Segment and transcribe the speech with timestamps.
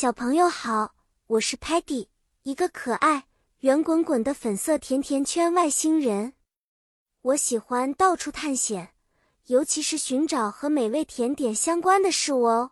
[0.00, 0.94] 小朋友好，
[1.26, 2.06] 我是 Patty，
[2.44, 3.26] 一个可爱、
[3.62, 6.34] 圆滚滚的粉色甜甜圈外星人。
[7.20, 8.90] 我喜欢到处探险，
[9.46, 12.70] 尤其是寻找和美味甜点相关的事物哦。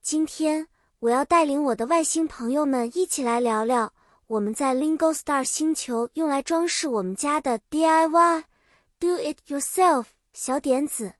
[0.00, 0.68] 今天
[1.00, 3.92] 我要带领我的外星朋友们一起来聊聊
[4.28, 11.14] 我们在 Lingo Star 星球用来装饰我们家的 DIY（Do It Yourself） 小点子。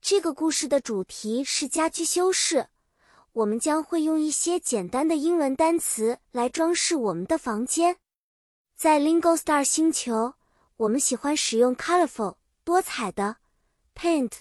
[0.00, 2.66] 这个故事的主题是家居修饰。
[3.32, 7.96] 我们将会用一些简单的英文单词来装饰我们的房间。
[8.74, 10.34] 在 Lingo Star 星球，
[10.76, 13.36] 我们喜欢使用 colorful 多彩的
[13.94, 14.32] paint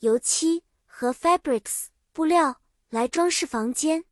[0.00, 4.04] 油漆和 fabrics 布料来装饰房间。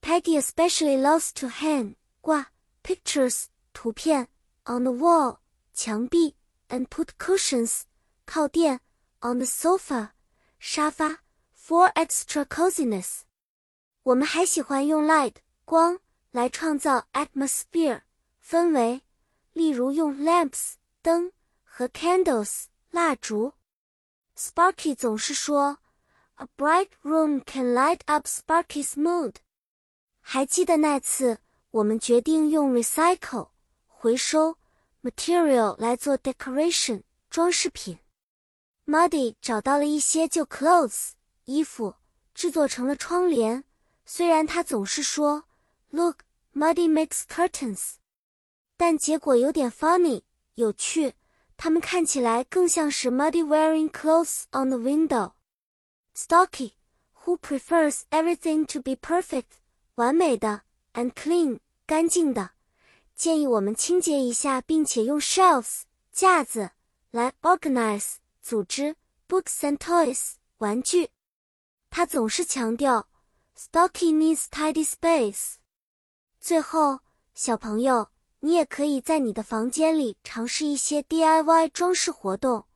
[0.00, 2.52] Peggy especially loves to hang 挂
[2.84, 4.28] pictures 图片
[4.66, 5.38] on the wall
[5.74, 6.36] 墙壁
[6.68, 7.82] and put cushions
[8.24, 8.80] 靠垫
[9.20, 10.10] on the sofa
[10.60, 11.24] 沙发
[11.56, 13.22] for extra coziness。
[14.08, 15.34] 我们还喜欢用 light
[15.66, 15.98] 光
[16.30, 18.00] 来创造 atmosphere
[18.42, 19.02] 氛围，
[19.52, 21.30] 例如用 lamps 灯
[21.62, 23.52] 和 candles 蜡烛。
[24.34, 25.80] Sparky 总是说
[26.36, 29.34] ，A bright room can light up Sparky's mood。
[30.20, 33.50] 还记得那次我们决定用 recycle
[33.86, 34.56] 回收
[35.02, 37.98] material 来做 decoration 装饰品。
[38.86, 41.10] Muddy 找到了一些旧 clothes
[41.44, 41.96] 衣服，
[42.32, 43.64] 制作成了窗帘。
[44.10, 45.44] 虽然他总是说
[45.90, 47.96] “Look, Muddy makes curtains”，
[48.78, 50.22] 但结果有点 funny，
[50.54, 51.12] 有趣。
[51.58, 55.32] 他们看起来更像是 Muddy wearing clothes on the window。
[56.16, 56.72] Stocky,
[57.22, 59.58] who prefers everything to be perfect，
[59.96, 60.62] 完美的
[60.94, 62.52] ，and clean，干净的，
[63.14, 66.70] 建议我们清洁一下，并且用 shelves 架子
[67.10, 68.96] 来 organize 组织
[69.28, 71.10] books and toys 玩具。
[71.90, 73.06] 他总是强调。
[73.60, 75.54] Stocky needs tidy space。
[76.38, 77.00] 最后，
[77.34, 82.66] 小朋友，你也可以在你的房间里尝试一些 DIY 装饰活动。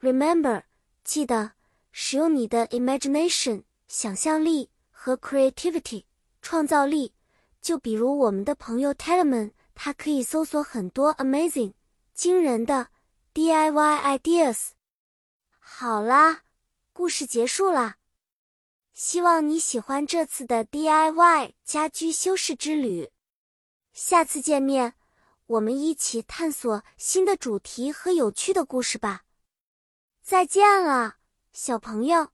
[0.00, 0.62] Remember，
[1.04, 1.52] 记得
[1.92, 6.04] 使用你的 imagination 想象力和 creativity
[6.40, 7.12] 创造力。
[7.60, 11.74] 就比如我们的朋友 t e l e m a n 他可以搜索很多 amazing
[12.14, 12.88] 惊人的
[13.34, 14.70] DIY ideas。
[15.58, 16.44] 好啦，
[16.94, 17.96] 故事结束啦。
[18.92, 23.10] 希望你喜欢这次的 DIY 家居修饰之旅。
[23.92, 24.94] 下次见面，
[25.46, 29.24] 我们一起探索新的主题和有趣的故事吧。
[30.22, 31.16] 再见了，
[31.52, 32.30] 小朋友。